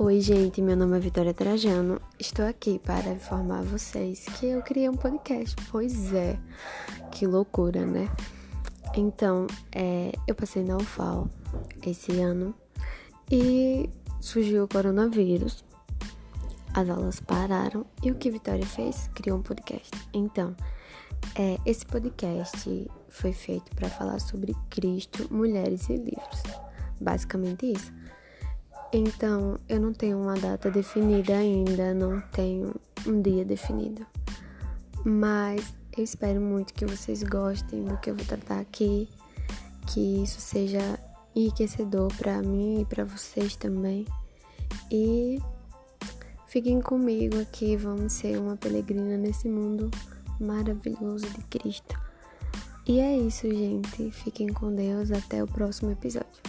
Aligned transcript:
Oi, 0.00 0.20
gente, 0.20 0.62
meu 0.62 0.76
nome 0.76 0.96
é 0.96 1.00
Vitória 1.00 1.34
Trajano. 1.34 2.00
Estou 2.20 2.46
aqui 2.46 2.78
para 2.78 3.10
informar 3.10 3.64
vocês 3.64 4.26
que 4.38 4.46
eu 4.46 4.62
criei 4.62 4.88
um 4.88 4.94
podcast. 4.94 5.56
Pois 5.72 6.14
é, 6.14 6.38
que 7.10 7.26
loucura, 7.26 7.84
né? 7.84 8.08
Então, 8.94 9.48
é, 9.72 10.12
eu 10.24 10.36
passei 10.36 10.62
na 10.62 10.76
UFAL 10.76 11.28
esse 11.84 12.12
ano 12.20 12.54
e 13.28 13.90
surgiu 14.20 14.62
o 14.62 14.68
coronavírus. 14.68 15.64
As 16.72 16.88
aulas 16.88 17.18
pararam 17.18 17.84
e 18.00 18.12
o 18.12 18.14
que 18.14 18.30
Vitória 18.30 18.66
fez? 18.66 19.10
Criou 19.16 19.38
um 19.38 19.42
podcast. 19.42 19.90
Então, 20.12 20.54
é, 21.34 21.58
esse 21.66 21.84
podcast 21.84 22.88
foi 23.08 23.32
feito 23.32 23.74
para 23.74 23.90
falar 23.90 24.20
sobre 24.20 24.54
Cristo, 24.70 25.26
mulheres 25.28 25.88
e 25.88 25.96
livros. 25.96 26.44
Basicamente 27.00 27.72
isso. 27.72 27.92
Então, 28.92 29.58
eu 29.68 29.78
não 29.80 29.92
tenho 29.92 30.18
uma 30.18 30.34
data 30.34 30.70
definida 30.70 31.36
ainda, 31.36 31.92
não 31.92 32.20
tenho 32.32 32.74
um 33.06 33.20
dia 33.20 33.44
definido. 33.44 34.06
Mas 35.04 35.74
eu 35.96 36.02
espero 36.02 36.40
muito 36.40 36.72
que 36.72 36.86
vocês 36.86 37.22
gostem 37.22 37.84
do 37.84 37.96
que 37.98 38.10
eu 38.10 38.14
vou 38.14 38.24
tratar 38.24 38.60
aqui, 38.60 39.08
que 39.86 40.22
isso 40.22 40.40
seja 40.40 40.98
enriquecedor 41.34 42.12
para 42.16 42.40
mim 42.42 42.80
e 42.80 42.84
para 42.84 43.04
vocês 43.04 43.56
também. 43.56 44.06
E 44.90 45.38
fiquem 46.46 46.80
comigo 46.80 47.40
aqui, 47.40 47.76
vamos 47.76 48.14
ser 48.14 48.38
uma 48.38 48.56
peregrina 48.56 49.16
nesse 49.16 49.48
mundo 49.48 49.90
maravilhoso 50.40 51.26
de 51.30 51.42
Cristo. 51.44 51.94
E 52.86 53.00
é 53.00 53.18
isso, 53.18 53.46
gente. 53.50 54.10
Fiquem 54.10 54.48
com 54.48 54.74
Deus. 54.74 55.12
Até 55.12 55.44
o 55.44 55.46
próximo 55.46 55.90
episódio. 55.90 56.47